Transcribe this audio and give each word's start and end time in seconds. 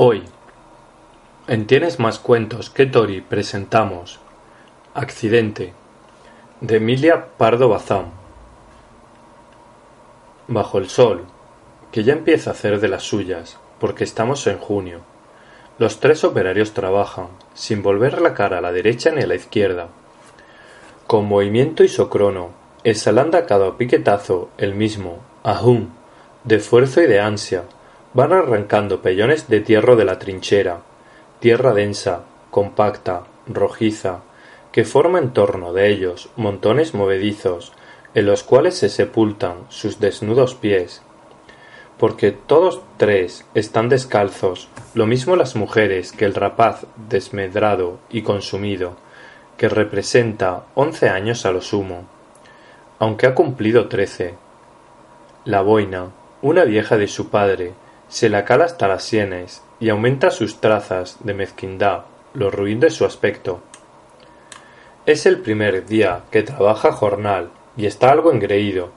Hoy, 0.00 0.22
en 1.48 1.66
Tienes 1.66 1.98
más 1.98 2.20
cuentos 2.20 2.70
que 2.70 2.86
Tori 2.86 3.20
presentamos 3.20 4.20
Accidente 4.94 5.72
de 6.60 6.76
Emilia 6.76 7.30
Pardo 7.36 7.68
Bazán. 7.68 8.12
Bajo 10.46 10.78
el 10.78 10.88
sol, 10.88 11.24
que 11.90 12.04
ya 12.04 12.12
empieza 12.12 12.50
a 12.50 12.52
hacer 12.52 12.78
de 12.78 12.86
las 12.86 13.02
suyas, 13.02 13.58
porque 13.80 14.04
estamos 14.04 14.46
en 14.46 14.58
junio. 14.58 15.00
Los 15.80 15.98
tres 15.98 16.22
operarios 16.22 16.74
trabajan, 16.74 17.26
sin 17.54 17.82
volver 17.82 18.22
la 18.22 18.34
cara 18.34 18.58
a 18.58 18.60
la 18.60 18.70
derecha 18.70 19.10
ni 19.10 19.22
a 19.22 19.26
la 19.26 19.34
izquierda, 19.34 19.88
con 21.08 21.26
movimiento 21.26 21.82
isocrono, 21.82 22.50
exhalando 22.84 23.36
a 23.36 23.46
cada 23.46 23.76
piquetazo 23.76 24.50
el 24.58 24.76
mismo 24.76 25.18
ahum 25.42 25.88
de 26.44 26.54
esfuerzo 26.54 27.02
y 27.02 27.08
de 27.08 27.20
ansia, 27.20 27.64
van 28.14 28.32
arrancando 28.32 29.02
pellones 29.02 29.48
de 29.48 29.60
tierra 29.60 29.96
de 29.96 30.04
la 30.04 30.18
trinchera, 30.18 30.80
tierra 31.40 31.74
densa, 31.74 32.22
compacta, 32.50 33.24
rojiza, 33.46 34.20
que 34.72 34.84
forma 34.84 35.18
en 35.18 35.32
torno 35.32 35.72
de 35.72 35.88
ellos 35.88 36.30
montones 36.36 36.94
movedizos, 36.94 37.72
en 38.14 38.26
los 38.26 38.42
cuales 38.42 38.76
se 38.76 38.88
sepultan 38.88 39.66
sus 39.68 40.00
desnudos 40.00 40.54
pies, 40.54 41.02
porque 41.98 42.32
todos 42.32 42.80
tres 42.96 43.44
están 43.54 43.88
descalzos, 43.88 44.68
lo 44.94 45.06
mismo 45.06 45.36
las 45.36 45.56
mujeres 45.56 46.12
que 46.12 46.24
el 46.24 46.34
rapaz 46.34 46.86
desmedrado 47.08 47.98
y 48.10 48.22
consumido, 48.22 48.96
que 49.56 49.68
representa 49.68 50.64
once 50.74 51.08
años 51.08 51.44
a 51.44 51.50
lo 51.50 51.60
sumo, 51.60 52.06
aunque 52.98 53.26
ha 53.26 53.34
cumplido 53.34 53.88
trece. 53.88 54.34
La 55.44 55.62
boina, 55.62 56.10
una 56.42 56.64
vieja 56.64 56.96
de 56.96 57.08
su 57.08 57.30
padre, 57.30 57.74
se 58.08 58.28
la 58.28 58.44
cala 58.44 58.64
hasta 58.64 58.88
las 58.88 59.02
sienes 59.04 59.62
y 59.80 59.90
aumenta 59.90 60.30
sus 60.30 60.60
trazas 60.60 61.18
de 61.20 61.34
mezquindad, 61.34 62.04
lo 62.34 62.50
ruin 62.50 62.80
de 62.80 62.90
su 62.90 63.04
aspecto. 63.04 63.60
Es 65.06 65.26
el 65.26 65.40
primer 65.40 65.86
día 65.86 66.22
que 66.30 66.42
trabaja 66.42 66.92
jornal 66.92 67.50
y 67.76 67.86
está 67.86 68.10
algo 68.10 68.32
engreído, 68.32 68.90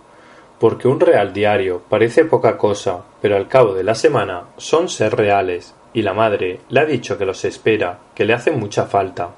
porque 0.59 0.87
un 0.87 0.99
real 0.99 1.33
diario 1.33 1.81
parece 1.89 2.25
poca 2.25 2.57
cosa, 2.57 3.03
pero 3.21 3.35
al 3.35 3.47
cabo 3.47 3.73
de 3.73 3.83
la 3.83 3.95
semana 3.95 4.43
son 4.57 4.89
ser 4.89 5.15
reales, 5.15 5.73
y 5.93 6.01
la 6.01 6.13
madre 6.13 6.59
le 6.69 6.79
ha 6.79 6.85
dicho 6.85 7.17
que 7.17 7.25
los 7.25 7.45
espera, 7.45 7.99
que 8.15 8.25
le 8.25 8.33
hacen 8.33 8.59
mucha 8.59 8.85
falta. 8.85 9.31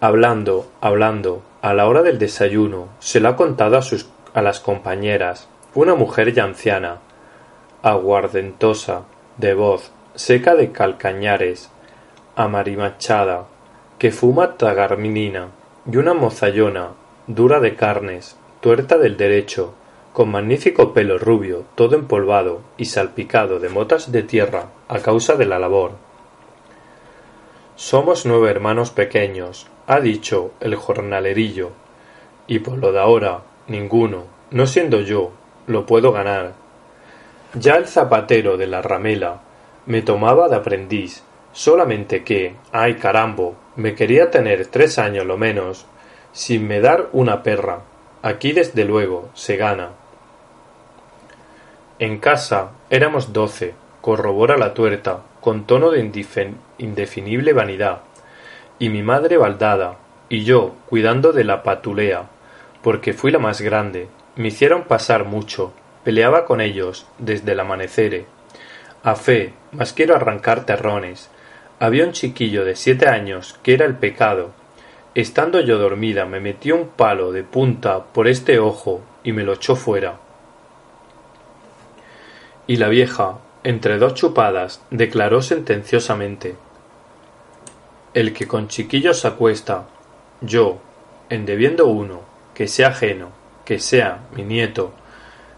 Hablando, 0.00 0.66
hablando, 0.80 1.42
a 1.62 1.74
la 1.74 1.86
hora 1.86 2.02
del 2.02 2.18
desayuno, 2.18 2.88
se 2.98 3.20
lo 3.20 3.28
ha 3.28 3.36
contado 3.36 3.76
a 3.76 3.82
sus 3.82 4.08
a 4.34 4.42
las 4.42 4.60
compañeras, 4.60 5.48
una 5.74 5.94
mujer 5.94 6.34
ya 6.34 6.44
anciana, 6.44 6.98
aguardentosa, 7.86 9.04
de 9.36 9.54
voz, 9.54 9.92
seca 10.16 10.56
de 10.56 10.72
calcañares, 10.72 11.70
amarimachada, 12.34 13.46
que 14.00 14.10
fuma 14.10 14.56
tagarminina, 14.56 15.50
y 15.88 15.96
una 15.96 16.12
mozallona, 16.12 16.94
dura 17.28 17.60
de 17.60 17.76
carnes, 17.76 18.36
tuerta 18.60 18.98
del 18.98 19.16
derecho, 19.16 19.74
con 20.12 20.32
magnífico 20.32 20.92
pelo 20.94 21.16
rubio, 21.16 21.62
todo 21.76 21.94
empolvado 21.94 22.62
y 22.76 22.86
salpicado 22.86 23.60
de 23.60 23.68
motas 23.68 24.10
de 24.10 24.24
tierra 24.24 24.64
a 24.88 24.98
causa 24.98 25.36
de 25.36 25.46
la 25.46 25.60
labor. 25.60 25.92
Somos 27.76 28.26
nueve 28.26 28.50
hermanos 28.50 28.90
pequeños, 28.90 29.68
ha 29.86 30.00
dicho 30.00 30.50
el 30.58 30.74
jornalerillo, 30.74 31.70
y 32.48 32.58
por 32.58 32.78
lo 32.78 32.90
de 32.90 32.98
ahora, 32.98 33.42
ninguno, 33.68 34.24
no 34.50 34.66
siendo 34.66 35.02
yo, 35.02 35.30
lo 35.68 35.86
puedo 35.86 36.10
ganar. 36.10 36.65
Ya 37.58 37.76
el 37.76 37.86
zapatero 37.86 38.56
de 38.56 38.66
la 38.66 38.82
ramela 38.82 39.40
me 39.86 40.02
tomaba 40.02 40.48
de 40.48 40.56
aprendiz, 40.56 41.22
solamente 41.52 42.22
que, 42.22 42.54
ay 42.72 42.94
carambo, 42.94 43.56
me 43.76 43.94
quería 43.94 44.30
tener 44.30 44.66
tres 44.66 44.98
años 44.98 45.26
lo 45.26 45.36
menos, 45.36 45.86
sin 46.32 46.66
me 46.68 46.80
dar 46.80 47.08
una 47.12 47.42
perra, 47.42 47.80
Aquí 48.26 48.50
desde 48.50 48.84
luego 48.84 49.30
se 49.34 49.56
gana. 49.56 49.90
En 52.00 52.18
casa 52.18 52.72
éramos 52.90 53.32
doce, 53.32 53.74
corrobora 54.00 54.56
la 54.56 54.74
tuerta, 54.74 55.20
con 55.40 55.64
tono 55.64 55.92
de 55.92 56.00
indefinible 56.78 57.52
vanidad, 57.52 58.00
y 58.80 58.88
mi 58.88 59.04
madre 59.04 59.36
baldada, 59.36 59.98
y 60.28 60.42
yo 60.42 60.74
cuidando 60.88 61.32
de 61.32 61.44
la 61.44 61.62
patulea, 61.62 62.24
porque 62.82 63.12
fui 63.12 63.30
la 63.30 63.38
más 63.38 63.60
grande. 63.60 64.08
Me 64.34 64.48
hicieron 64.48 64.82
pasar 64.82 65.24
mucho, 65.24 65.72
peleaba 66.06 66.44
con 66.44 66.60
ellos 66.60 67.04
desde 67.18 67.50
el 67.50 67.58
amanecer. 67.58 68.26
A 69.02 69.16
fe, 69.16 69.54
más 69.72 69.92
quiero 69.92 70.14
arrancar 70.14 70.64
terrones. 70.64 71.30
Había 71.80 72.04
un 72.04 72.12
chiquillo 72.12 72.64
de 72.64 72.76
siete 72.76 73.08
años 73.08 73.58
que 73.64 73.74
era 73.74 73.86
el 73.86 73.96
pecado, 73.96 74.52
Estando 75.16 75.60
yo 75.60 75.78
dormida 75.78 76.26
me 76.26 76.40
metió 76.40 76.76
un 76.76 76.88
palo 76.88 77.32
de 77.32 77.42
punta 77.42 78.04
por 78.04 78.28
este 78.28 78.58
ojo 78.58 79.00
y 79.24 79.32
me 79.32 79.44
lo 79.44 79.54
echó 79.54 79.74
fuera. 79.74 80.20
Y 82.66 82.76
la 82.76 82.88
vieja, 82.88 83.38
entre 83.64 83.96
dos 83.96 84.12
chupadas, 84.12 84.82
declaró 84.90 85.40
sentenciosamente 85.40 86.54
El 88.12 88.34
que 88.34 88.46
con 88.46 88.68
chiquillos 88.68 89.20
se 89.20 89.28
acuesta, 89.28 89.86
yo, 90.42 90.80
en 91.30 91.46
debiendo 91.46 91.86
uno, 91.86 92.20
que 92.52 92.68
sea 92.68 92.88
ajeno, 92.88 93.30
que 93.64 93.78
sea 93.78 94.20
mi 94.36 94.44
nieto, 94.44 94.92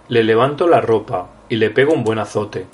le 0.08 0.24
levanto 0.24 0.66
la 0.66 0.80
ropa 0.80 1.28
y 1.48 1.56
le 1.56 1.70
pego 1.70 1.92
un 1.92 2.02
buen 2.02 2.18
azote. 2.18 2.66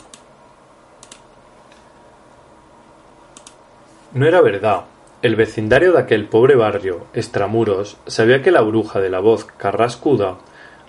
No 4.12 4.26
era 4.26 4.40
verdad, 4.40 4.84
el 5.22 5.34
vecindario 5.34 5.92
de 5.92 5.98
aquel 5.98 6.26
pobre 6.26 6.54
barrio, 6.54 7.06
Estramuros, 7.12 7.96
sabía 8.06 8.42
que 8.42 8.52
la 8.52 8.60
bruja 8.60 9.00
de 9.00 9.10
la 9.10 9.18
voz 9.18 9.44
carrascuda, 9.44 10.36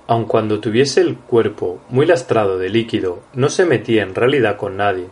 aun 0.06 0.26
cuando 0.26 0.60
tuviese 0.60 1.02
el 1.02 1.18
cuerpo 1.18 1.80
muy 1.90 2.06
lastrado 2.06 2.60
de 2.60 2.70
líquido, 2.70 3.22
no 3.34 3.50
se 3.50 3.66
metía 3.66 4.04
en 4.04 4.14
realidad 4.14 4.58
con 4.58 4.78
nadie, 4.78 5.08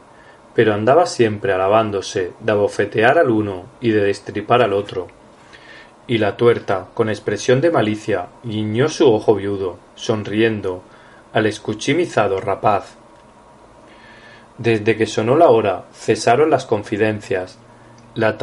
pero 0.53 0.75
andaba 0.75 1.07
siempre 1.07 1.53
alabándose 1.53 2.33
de 2.39 2.51
abofetear 2.51 3.17
al 3.17 3.31
uno 3.31 3.65
y 3.81 3.89
de 3.89 4.03
destripar 4.03 4.61
al 4.61 4.73
otro. 4.73 5.07
Y 6.05 6.19
la 6.19 6.37
tuerta, 6.37 6.89
con 6.93 7.09
expresión 7.09 7.61
de 7.61 7.71
malicia, 7.71 8.27
guiñó 8.43 8.89
su 8.89 9.11
ojo 9.11 9.33
viudo, 9.33 9.79
sonriendo, 9.95 10.83
al 11.33 11.47
escuchimizado 11.47 12.39
rapaz. 12.39 12.95
Desde 14.57 14.95
que 14.95 15.07
sonó 15.07 15.35
la 15.35 15.49
hora, 15.49 15.85
cesaron 15.93 16.49
las 16.49 16.65
confidencias, 16.65 17.57
la 18.15 18.37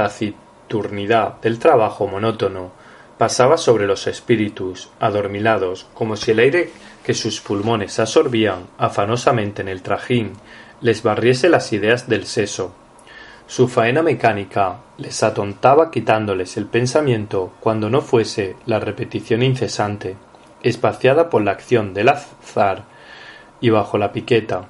turnidad 0.69 1.41
del 1.41 1.59
trabajo 1.59 2.06
monótono 2.06 2.73
pasaba 3.17 3.59
sobre 3.59 3.87
los 3.87 4.06
espíritus 4.06 4.91
adormilados 4.99 5.87
como 5.95 6.17
si 6.17 6.31
el 6.31 6.39
aire 6.41 6.71
que 7.05 7.15
sus 7.15 7.41
pulmones 7.41 7.99
absorbían 8.00 8.67
afanosamente 8.79 9.62
en 9.62 9.69
el 9.69 9.83
trajín 9.83 10.33
les 10.81 11.03
barriese 11.03 11.49
las 11.49 11.73
ideas 11.73 12.09
del 12.09 12.27
seso. 12.27 12.73
Su 13.47 13.69
faena 13.69 14.03
mecánica 14.03 14.79
les 14.97 15.23
atontaba 15.23 15.91
quitándoles 15.91 16.56
el 16.56 16.67
pensamiento 16.67 17.53
cuando 17.61 17.91
no 17.91 18.00
fuese 18.00 18.56
la 18.67 18.79
repetición 18.79 19.43
incesante, 19.43 20.17
espaciada 20.62 21.31
por 21.31 21.43
la 21.43 21.53
acción 21.53 21.94
del 21.94 22.09
azar 22.09 22.84
y 23.60 23.71
bajo 23.71 23.98
la 23.98 24.12
piqueta, 24.12 24.66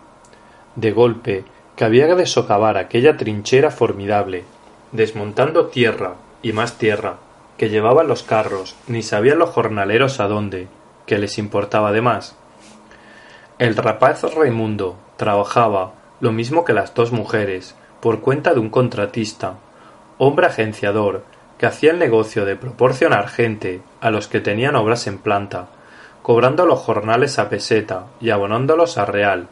de 0.76 0.92
golpe 0.92 1.44
que 1.76 1.84
había 1.84 2.14
de 2.14 2.26
socavar 2.26 2.76
aquella 2.76 3.16
trinchera 3.16 3.70
formidable 3.70 4.44
desmontando 4.92 5.66
tierra 5.66 6.14
y 6.42 6.52
más 6.52 6.78
tierra 6.78 7.16
que 7.56 7.68
llevaban 7.68 8.08
los 8.08 8.22
carros, 8.22 8.74
ni 8.86 9.02
sabían 9.02 9.38
los 9.38 9.50
jornaleros 9.50 10.18
a 10.20 10.28
dónde, 10.28 10.68
que 11.06 11.18
les 11.18 11.38
importaba 11.38 11.92
de 11.92 12.00
más. 12.00 12.36
El 13.58 13.76
rapaz 13.76 14.22
Raimundo 14.34 14.96
trabajaba 15.16 15.92
lo 16.20 16.32
mismo 16.32 16.64
que 16.64 16.72
las 16.72 16.94
dos 16.94 17.12
mujeres, 17.12 17.74
por 18.00 18.20
cuenta 18.20 18.54
de 18.54 18.60
un 18.60 18.70
contratista, 18.70 19.56
hombre 20.16 20.47
agenciador, 20.47 21.24
que 21.59 21.66
hacía 21.66 21.91
el 21.91 21.98
negocio 21.98 22.47
de 22.47 22.56
proporcionar 22.56 23.28
gente 23.28 23.82
a 24.00 24.10
los 24.10 24.28
que 24.28 24.41
tenían 24.41 24.76
obras 24.76 25.06
en 25.06 25.18
planta, 25.18 25.68
cobrando 26.22 26.66
los 26.66 26.80
jornales 26.80 27.38
a 27.38 27.48
peseta 27.48 28.06
y 28.20 28.30
abonándolos 28.30 28.98
a 28.98 29.04
real. 29.04 29.48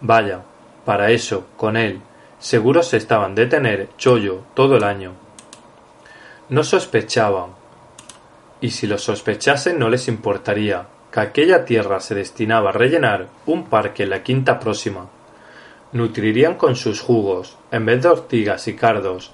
Vaya, 0.00 0.42
para 0.84 1.10
eso, 1.10 1.46
con 1.56 1.76
él, 1.76 2.00
Seguros 2.38 2.86
se 2.86 2.98
estaban 2.98 3.34
de 3.34 3.46
tener 3.46 3.88
chollo 3.96 4.42
todo 4.54 4.76
el 4.76 4.84
año. 4.84 5.12
No 6.48 6.62
sospechaban, 6.62 7.50
y 8.60 8.70
si 8.70 8.86
lo 8.86 8.96
sospechasen 8.96 9.78
no 9.78 9.88
les 9.88 10.06
importaría, 10.06 10.86
que 11.10 11.20
aquella 11.20 11.64
tierra 11.64 11.98
se 11.98 12.14
destinaba 12.14 12.70
a 12.70 12.72
rellenar 12.72 13.26
un 13.46 13.64
parque 13.64 14.04
en 14.04 14.10
la 14.10 14.22
quinta 14.22 14.60
próxima. 14.60 15.08
Nutrirían 15.90 16.54
con 16.54 16.76
sus 16.76 17.00
jugos, 17.00 17.56
en 17.72 17.86
vez 17.86 18.02
de 18.02 18.08
ortigas 18.08 18.68
y 18.68 18.76
cardos, 18.76 19.32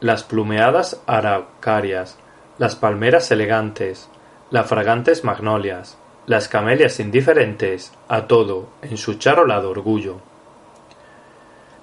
las 0.00 0.24
plumeadas 0.24 1.00
araucarias, 1.06 2.18
las 2.58 2.74
palmeras 2.74 3.30
elegantes, 3.30 4.08
las 4.50 4.66
fragantes 4.66 5.22
magnolias, 5.22 5.98
las 6.30 6.46
camelias 6.46 7.00
indiferentes 7.00 7.92
a 8.06 8.28
todo 8.28 8.68
en 8.82 8.98
su 8.98 9.14
charolado 9.14 9.68
orgullo. 9.68 10.18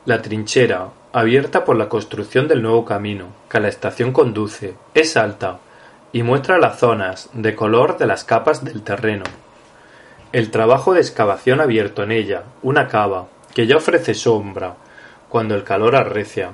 La 0.05 0.21
trinchera, 0.21 0.87
abierta 1.11 1.65
por 1.65 1.75
la 1.75 1.89
construcción 1.89 2.47
del 2.47 2.61
nuevo 2.61 2.85
camino 2.85 3.25
que 3.49 3.57
a 3.57 3.59
la 3.59 3.67
estación 3.67 4.13
conduce, 4.13 4.75
es 4.93 5.17
alta 5.17 5.59
y 6.13 6.23
muestra 6.23 6.59
las 6.59 6.79
zonas 6.79 7.29
de 7.33 7.55
color 7.55 7.97
de 7.97 8.07
las 8.07 8.23
capas 8.23 8.63
del 8.63 8.83
terreno. 8.83 9.25
El 10.31 10.49
trabajo 10.49 10.93
de 10.93 11.01
excavación 11.01 11.59
abierto 11.59 12.03
en 12.03 12.13
ella 12.13 12.43
una 12.63 12.87
cava 12.87 13.27
que 13.53 13.67
ya 13.67 13.75
ofrece 13.75 14.13
sombra 14.13 14.77
cuando 15.27 15.55
el 15.55 15.65
calor 15.65 15.93
arrecia. 15.97 16.53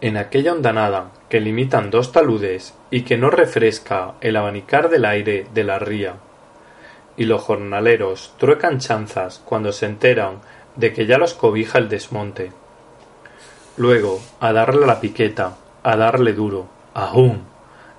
En 0.00 0.16
aquella 0.16 0.54
hondanada 0.54 1.10
que 1.28 1.38
limitan 1.38 1.90
dos 1.90 2.12
taludes 2.12 2.72
y 2.90 3.02
que 3.02 3.18
no 3.18 3.28
refresca 3.28 4.14
el 4.22 4.36
abanicar 4.38 4.88
del 4.88 5.04
aire 5.04 5.46
de 5.52 5.64
la 5.64 5.78
ría. 5.78 6.14
Y 7.16 7.24
los 7.24 7.42
jornaleros 7.42 8.34
truecan 8.38 8.78
chanzas 8.78 9.40
cuando 9.44 9.72
se 9.72 9.86
enteran 9.86 10.40
de 10.76 10.92
que 10.92 11.06
ya 11.06 11.18
los 11.18 11.34
cobija 11.34 11.78
el 11.78 11.88
desmonte. 11.88 12.52
Luego, 13.76 14.20
a 14.40 14.52
darle 14.52 14.86
la 14.86 15.00
piqueta, 15.00 15.56
a 15.82 15.96
darle 15.96 16.32
duro, 16.32 16.68
aún. 16.94 17.44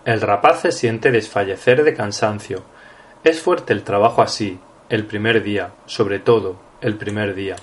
El 0.06 0.22
rapaz 0.22 0.62
se 0.62 0.72
siente 0.72 1.12
desfallecer 1.12 1.84
de 1.84 1.94
cansancio. 1.94 2.64
Es 3.24 3.42
fuerte 3.42 3.74
el 3.74 3.84
trabajo 3.84 4.22
así, 4.22 4.60
el 4.90 5.06
primer 5.06 5.44
día, 5.44 5.72
sobre 5.86 6.20
todo, 6.20 6.58
el 6.82 6.98
primer 6.98 7.36
día. 7.36 7.56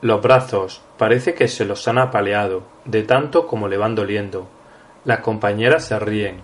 Los 0.00 0.22
brazos 0.22 0.82
parece 0.96 1.34
que 1.34 1.48
se 1.48 1.64
los 1.64 1.88
han 1.88 1.98
apaleado, 1.98 2.62
de 2.84 3.02
tanto 3.02 3.46
como 3.46 3.68
le 3.68 3.76
van 3.76 3.94
doliendo. 3.94 4.48
Las 5.04 5.20
compañeras 5.20 5.86
se 5.86 5.98
ríen. 5.98 6.42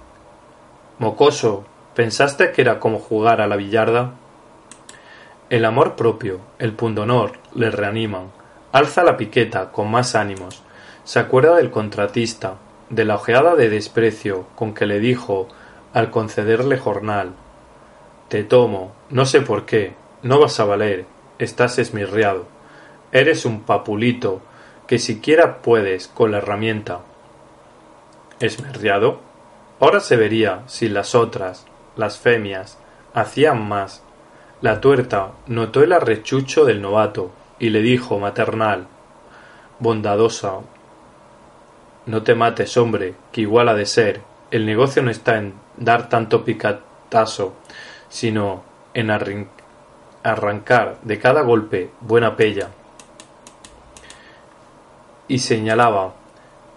Mocoso, 0.98 1.64
¿pensaste 1.94 2.52
que 2.52 2.62
era 2.62 2.80
como 2.80 2.98
jugar 2.98 3.40
a 3.40 3.46
la 3.46 3.56
billarda? 3.56 4.12
El 5.50 5.64
amor 5.64 5.94
propio, 5.94 6.40
el 6.58 6.72
pundonor, 6.72 7.34
le 7.54 7.70
reaniman. 7.70 8.32
Alza 8.72 9.04
la 9.04 9.16
piqueta 9.16 9.70
con 9.70 9.90
más 9.90 10.14
ánimos. 10.14 10.62
Se 11.04 11.18
acuerda 11.18 11.56
del 11.56 11.70
contratista, 11.70 12.54
de 12.90 13.04
la 13.04 13.16
ojeada 13.16 13.54
de 13.54 13.68
desprecio 13.68 14.46
con 14.54 14.74
que 14.74 14.86
le 14.86 15.00
dijo 15.00 15.48
al 15.92 16.10
concederle 16.10 16.78
jornal. 16.78 17.34
Te 18.28 18.42
tomo, 18.42 18.92
no 19.10 19.26
sé 19.26 19.42
por 19.42 19.64
qué, 19.64 19.94
no 20.22 20.40
vas 20.40 20.58
a 20.58 20.64
valer, 20.64 21.06
estás 21.38 21.78
esmirriado. 21.78 22.46
Eres 23.12 23.44
un 23.44 23.60
papulito 23.60 24.40
que 24.86 24.98
siquiera 24.98 25.62
puedes 25.62 26.08
con 26.08 26.32
la 26.32 26.38
herramienta. 26.38 27.00
¿Esmirriado? 28.40 29.20
Ahora 29.78 30.00
se 30.00 30.16
vería 30.16 30.62
si 30.66 30.88
las 30.88 31.14
otras, 31.14 31.66
las 31.96 32.18
femias, 32.18 32.78
hacían 33.12 33.66
más. 33.66 34.02
La 34.60 34.80
tuerta 34.80 35.32
notó 35.46 35.82
el 35.82 35.92
arrechucho 35.92 36.64
del 36.64 36.80
novato 36.80 37.30
y 37.58 37.70
le 37.70 37.82
dijo 37.82 38.18
maternal, 38.18 38.86
bondadosa, 39.78 40.60
no 42.06 42.22
te 42.22 42.34
mates, 42.34 42.76
hombre, 42.76 43.14
que 43.32 43.42
igual 43.42 43.68
ha 43.68 43.74
de 43.74 43.86
ser. 43.86 44.20
El 44.50 44.66
negocio 44.66 45.02
no 45.02 45.10
está 45.10 45.38
en 45.38 45.54
dar 45.76 46.08
tanto 46.08 46.44
picatazo, 46.44 47.54
sino 48.08 48.62
en 48.92 49.10
arrancar 49.10 50.98
de 51.02 51.18
cada 51.18 51.40
golpe 51.42 51.90
buena 52.00 52.36
pella. 52.36 52.68
Y 55.28 55.38
señalaba 55.38 56.14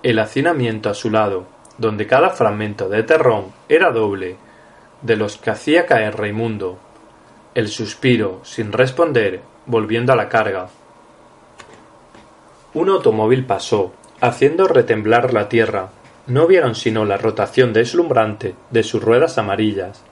el 0.01 0.19
hacinamiento 0.19 0.89
a 0.89 0.93
su 0.93 1.11
lado, 1.11 1.45
donde 1.77 2.07
cada 2.07 2.29
fragmento 2.29 2.87
de 2.87 3.03
terrón 3.03 3.51
era 3.67 3.91
doble 3.91 4.37
de 5.01 5.15
los 5.15 5.37
que 5.37 5.51
hacía 5.51 5.85
caer 5.85 6.17
Raimundo. 6.17 6.77
El 7.55 7.69
suspiro, 7.69 8.41
sin 8.43 8.71
responder, 8.71 9.41
volviendo 9.65 10.13
a 10.13 10.15
la 10.15 10.29
carga. 10.29 10.69
Un 12.73 12.89
automóvil 12.89 13.45
pasó, 13.45 13.93
haciendo 14.21 14.67
retemblar 14.67 15.33
la 15.33 15.49
tierra. 15.49 15.89
No 16.27 16.47
vieron 16.47 16.75
sino 16.75 17.05
la 17.05 17.17
rotación 17.17 17.73
deslumbrante 17.73 18.55
de 18.71 18.83
sus 18.83 19.01
ruedas 19.01 19.37
amarillas. 19.37 20.03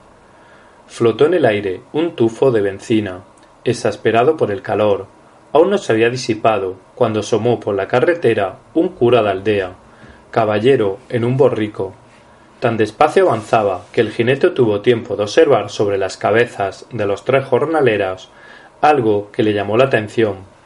Flotó 0.86 1.26
en 1.26 1.34
el 1.34 1.44
aire 1.44 1.82
un 1.92 2.16
tufo 2.16 2.50
de 2.50 2.62
benzina, 2.62 3.20
exasperado 3.64 4.36
por 4.36 4.50
el 4.50 4.62
calor. 4.62 5.06
Aún 5.52 5.70
no 5.70 5.78
se 5.78 5.92
había 5.92 6.10
disipado 6.10 6.76
cuando 6.94 7.20
asomó 7.20 7.60
por 7.60 7.74
la 7.74 7.88
carretera 7.88 8.58
un 8.74 8.90
cura 8.90 9.22
de 9.22 9.30
aldea, 9.30 9.72
caballero 10.30 10.98
en 11.08 11.24
un 11.24 11.36
borrico. 11.36 11.94
Tan 12.60 12.76
despacio 12.76 13.28
avanzaba 13.28 13.84
que 13.92 14.00
el 14.00 14.12
jinete 14.12 14.50
tuvo 14.50 14.80
tiempo 14.80 15.16
de 15.16 15.24
observar 15.24 15.70
sobre 15.70 15.98
las 15.98 16.16
cabezas 16.16 16.86
de 16.90 17.06
los 17.06 17.24
tres 17.24 17.44
jornaleras 17.44 18.30
algo 18.80 19.30
que 19.32 19.42
le 19.42 19.52
llamó 19.52 19.76
la 19.76 19.84
atención 19.84 20.56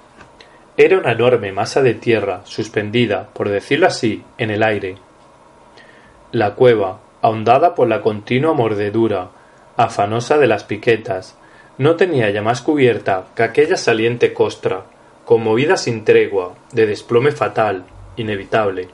era 0.83 0.97
una 0.97 1.13
enorme 1.13 1.53
masa 1.53 1.83
de 1.83 1.93
tierra 1.93 2.41
suspendida, 2.45 3.29
por 3.35 3.51
decirlo 3.51 3.87
así, 3.87 4.25
en 4.39 4.51
el 4.51 4.63
aire. 4.63 4.97
La 6.33 6.55
cueva, 6.55 7.01
ahondada 7.21 7.75
por 7.75 7.87
la 7.87 8.01
continua 8.01 8.55
mordedura 8.55 9.29
afanosa 9.77 10.39
de 10.39 10.47
las 10.47 10.65
piquetas, 10.65 11.37
no 11.77 11.97
tenía 11.97 12.31
ya 12.31 12.41
más 12.41 12.63
cubierta 12.63 13.27
que 13.35 13.43
aquella 13.43 13.77
saliente 13.77 14.33
costra, 14.33 14.85
conmovida 15.27 15.77
sin 15.77 16.05
tregua, 16.05 16.55
de 16.73 16.87
desplome 16.87 17.33
fatal, 17.33 17.85
inevitable. 18.17 18.89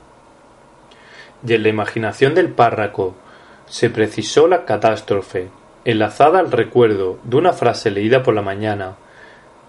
Y 1.46 1.54
en 1.54 1.62
la 1.62 1.68
imaginación 1.68 2.34
del 2.34 2.50
párraco 2.50 3.14
se 3.66 3.90
precisó 3.90 4.48
la 4.48 4.64
catástrofe, 4.64 5.48
enlazada 5.84 6.40
al 6.40 6.50
recuerdo 6.50 7.18
de 7.22 7.36
una 7.36 7.52
frase 7.52 7.90
leída 7.90 8.22
por 8.22 8.34
la 8.34 8.42
mañana, 8.42 8.96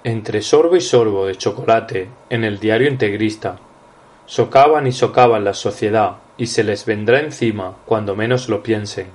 entre 0.03 0.41
sorbo 0.41 0.75
y 0.75 0.81
sorbo 0.81 1.25
de 1.25 1.35
chocolate 1.35 2.09
en 2.29 2.43
el 2.43 2.59
diario 2.59 2.87
integrista. 2.87 3.57
Socavan 4.25 4.87
y 4.87 4.91
socavan 4.91 5.43
la 5.43 5.53
sociedad 5.53 6.17
y 6.37 6.47
se 6.47 6.63
les 6.63 6.85
vendrá 6.85 7.19
encima 7.19 7.75
cuando 7.85 8.15
menos 8.15 8.49
lo 8.49 8.63
piensen. 8.63 9.07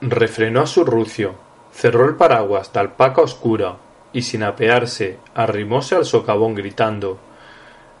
Refrenó 0.00 0.62
a 0.62 0.66
su 0.66 0.84
rucio, 0.84 1.34
cerró 1.72 2.06
el 2.06 2.16
paraguas 2.16 2.72
de 2.72 2.80
alpaca 2.80 3.20
oscura 3.20 3.76
y 4.12 4.22
sin 4.22 4.42
apearse 4.42 5.18
arrimóse 5.34 5.94
al 5.94 6.04
socavón 6.04 6.54
gritando 6.54 7.18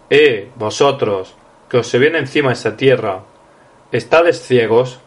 Eh, 0.08 0.50
vosotros, 0.56 1.36
que 1.70 1.78
os 1.78 1.86
se 1.86 1.98
viene 1.98 2.18
encima 2.18 2.52
esa 2.52 2.76
tierra. 2.76 3.22
¿Estades 3.92 4.42
ciegos? 4.42 4.98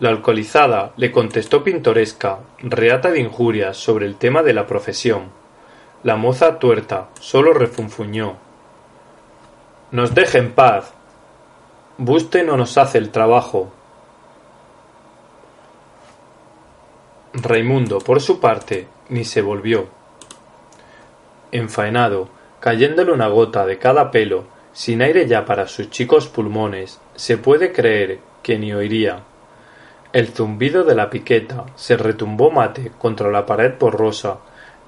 La 0.00 0.08
alcoholizada 0.10 0.92
le 0.96 1.12
contestó 1.12 1.62
pintoresca, 1.62 2.40
reata 2.58 3.12
de 3.12 3.20
injurias 3.20 3.76
sobre 3.76 4.04
el 4.04 4.16
tema 4.16 4.42
de 4.42 4.52
la 4.52 4.66
profesión. 4.66 5.30
La 6.02 6.16
moza 6.16 6.58
tuerta 6.58 7.08
sólo 7.20 7.54
refunfuñó. 7.54 8.34
Nos 9.92 10.12
deje 10.12 10.38
en 10.38 10.52
paz. 10.52 10.92
Buste 11.98 12.42
no 12.42 12.56
nos 12.56 12.76
hace 12.76 12.98
el 12.98 13.10
trabajo. 13.10 13.72
Raimundo, 17.32 18.00
por 18.00 18.20
su 18.20 18.40
parte, 18.40 18.88
ni 19.08 19.24
se 19.24 19.40
volvió. 19.40 19.86
Enfaenado, 21.52 22.28
cayéndole 22.58 23.12
una 23.12 23.28
gota 23.28 23.66
de 23.66 23.78
cada 23.78 24.10
pelo, 24.10 24.55
sin 24.76 25.00
aire 25.00 25.26
ya 25.26 25.46
para 25.46 25.66
sus 25.68 25.88
chicos 25.88 26.28
pulmones, 26.28 27.00
se 27.14 27.38
puede 27.38 27.72
creer 27.72 28.18
que 28.42 28.58
ni 28.58 28.74
oiría. 28.74 29.22
El 30.12 30.28
zumbido 30.28 30.84
de 30.84 30.94
la 30.94 31.08
piqueta 31.08 31.64
se 31.76 31.96
retumbó 31.96 32.50
mate 32.50 32.92
contra 32.98 33.30
la 33.30 33.46
pared 33.46 33.72
borrosa. 33.80 34.36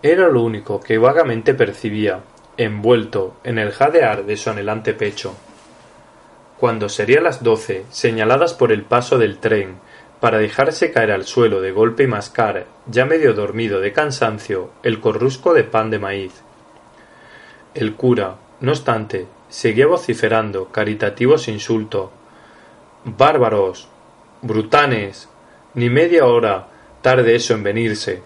Era 0.03 0.29
lo 0.29 0.43
único 0.43 0.79
que 0.79 0.99
vagamente 0.99 1.55
percibía, 1.55 2.21
envuelto 2.59 3.37
en 3.45 3.59
el 3.59 3.73
jadear 3.73 4.27
de 4.27 4.37
su 4.37 4.51
anhelante 4.51 4.93
pecho. 4.93 5.35
Cuando 6.59 6.91
serían 6.91 7.25
las 7.25 7.43
doce, 7.43 7.87
señaladas 7.89 8.53
por 8.53 8.73
el 8.73 8.83
paso 8.83 9.17
del 9.17 9.39
tren, 9.39 9.77
para 10.21 10.37
dejarse 10.37 10.93
caer 10.93 11.13
al 11.13 11.25
suelo 11.25 11.63
de 11.63 11.73
golpe 11.73 12.03
y 12.03 12.09
mascar, 12.09 12.67
ya 12.89 13.07
medio 13.07 13.33
dormido 13.33 13.81
de 13.81 13.95
cansancio, 13.95 14.71
el 14.83 15.01
corrusco 15.01 15.55
de 15.55 15.65
pan 15.65 15.89
de 15.89 15.99
maíz. 15.99 16.43
El 17.73 17.95
cura, 17.95 18.37
no 18.61 18.73
obstante, 18.73 19.27
seguía 19.49 19.87
vociferando 19.87 20.69
caritativos 20.69 21.49
insultos. 21.49 22.11
Bárbaros 23.05 23.89
brutanes, 24.43 25.29
ni 25.75 25.91
media 25.91 26.27
hora 26.27 26.69
tarde 27.03 27.35
eso 27.35 27.55
en 27.55 27.63
venirse. 27.63 28.23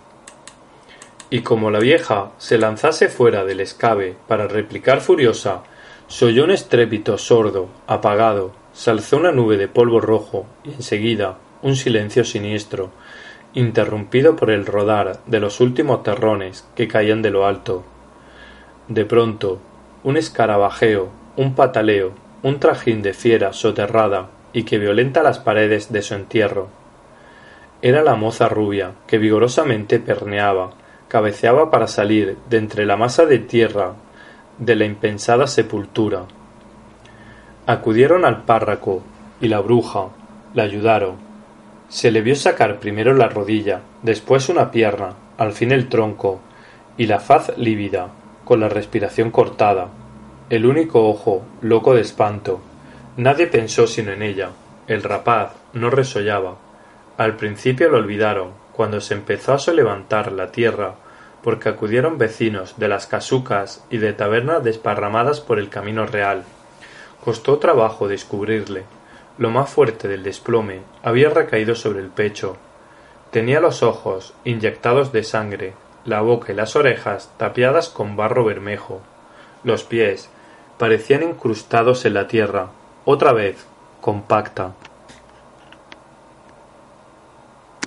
Y 1.31 1.41
como 1.41 1.71
la 1.71 1.79
vieja 1.79 2.33
se 2.39 2.59
lanzase 2.59 3.09
fuera 3.09 3.45
del 3.45 3.61
escabe 3.61 4.17
para 4.29 4.49
replicar 4.49 5.01
furiosa, 5.01 5.63
se 6.09 6.27
oyó 6.27 6.45
un 6.45 6.51
estrépito 6.51 7.17
sordo, 7.17 7.69
apagado, 7.87 8.53
se 8.75 8.91
alzó 8.91 9.17
una 9.17 9.33
nube 9.33 9.57
de 9.57 9.69
polvo 9.69 10.01
rojo 10.01 10.47
y 10.65 10.71
enseguida 10.73 11.39
un 11.63 11.77
silencio 11.77 12.25
siniestro, 12.25 12.91
interrumpido 13.55 14.37
por 14.37 14.51
el 14.51 14.67
rodar 14.67 15.21
de 15.27 15.41
los 15.41 15.61
últimos 15.61 16.03
terrones 16.03 16.67
que 16.75 16.89
caían 16.89 17.23
de 17.23 17.31
lo 17.31 17.47
alto. 17.47 17.85
De 18.89 19.07
pronto, 19.07 19.61
un 20.05 20.17
escarabajeo, 20.17 21.11
un 21.37 21.55
pataleo, 21.55 22.13
un 22.43 22.59
trajín 22.59 23.03
de 23.03 23.15
fiera 23.15 23.53
soterrada 23.53 24.29
y 24.53 24.65
que 24.65 24.79
violenta 24.79 25.23
las 25.23 25.39
paredes 25.39 25.93
de 25.93 26.03
su 26.03 26.15
entierro. 26.15 26.69
Era 27.83 28.03
la 28.03 28.17
moza 28.17 28.49
rubia, 28.49 28.93
que 29.07 29.19
vigorosamente 29.19 29.99
perneaba, 29.99 30.71
cabeceaba 31.09 31.71
para 31.71 31.87
salir 31.87 32.37
de 32.49 32.59
entre 32.59 32.87
la 32.87 32.97
masa 32.97 33.27
de 33.27 33.39
tierra 33.39 33.95
de 34.59 34.77
la 34.77 34.85
impensada 34.85 35.47
sepultura. 35.47 36.25
Acudieron 37.67 38.25
al 38.25 38.43
párraco 38.43 39.03
y 39.41 39.49
la 39.49 39.61
bruja 39.61 40.09
la 40.55 40.65
ayudaron. 40.65 41.17
Se 41.89 42.11
le 42.11 42.23
vio 42.23 42.35
sacar 42.35 42.79
primero 42.79 43.15
la 43.15 43.29
rodilla, 43.29 43.83
después 44.03 44.49
una 44.49 44.71
pierna, 44.71 45.15
al 45.39 45.53
fin 45.53 45.73
el 45.73 45.89
tronco, 45.89 46.41
y 46.97 47.07
la 47.07 47.21
faz 47.21 47.57
lívida, 47.57 48.09
con 48.45 48.61
la 48.61 48.69
respiración 48.69 49.31
cortada, 49.31 49.89
el 50.51 50.67
único 50.67 51.09
ojo 51.09 51.43
loco 51.63 51.95
de 51.95 52.03
espanto. 52.03 52.61
Nadie 53.17 53.47
pensó 53.47 53.87
sino 53.87 54.13
en 54.13 54.23
ella. 54.23 54.51
El 54.87 55.03
rapaz 55.03 55.53
no 55.73 55.89
resollaba. 55.89 56.57
Al 57.17 57.37
principio 57.37 57.89
lo 57.89 57.99
olvidaron, 57.99 58.51
cuando 58.73 59.01
se 59.01 59.15
empezó 59.15 59.55
a 59.55 59.73
levantar 59.73 60.33
la 60.33 60.53
tierra, 60.53 60.95
porque 61.43 61.69
acudieron 61.69 62.19
vecinos 62.19 62.75
de 62.79 62.89
las 62.89 63.07
casucas 63.07 63.85
y 63.91 63.99
de 63.99 64.13
tabernas 64.13 64.63
desparramadas 64.63 65.41
por 65.41 65.59
el 65.59 65.69
camino 65.69 66.07
real. 66.07 66.45
Costó 67.25 67.59
trabajo 67.59 68.09
descubrirle. 68.09 68.85
Lo 69.39 69.51
más 69.51 69.71
fuerte 69.71 70.09
del 70.09 70.23
desplome 70.23 70.81
había 71.03 71.31
recaído 71.31 71.75
sobre 71.75 72.01
el 72.01 72.09
pecho. 72.09 72.57
Tenía 73.31 73.61
los 73.61 73.83
ojos 73.83 74.35
inyectados 74.45 75.13
de 75.13 75.23
sangre, 75.23 75.73
la 76.05 76.21
boca 76.21 76.53
y 76.53 76.57
las 76.57 76.77
orejas 76.77 77.31
tapiadas 77.37 77.89
con 77.89 78.17
barro 78.17 78.45
bermejo. 78.45 79.01
Los 79.65 79.85
pies 79.85 80.29
parecían 80.79 81.23
incrustados 81.23 82.05
en 82.05 82.15
la 82.15 82.27
tierra, 82.27 82.69
otra 83.05 83.33
vez 83.33 83.67
compacta. 84.01 84.73